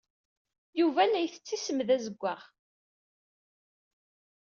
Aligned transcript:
Yuba 0.79 1.03
la 1.07 1.19
yettess 1.25 1.55
ismed 1.65 1.89
azewwaɣ. 1.95 2.41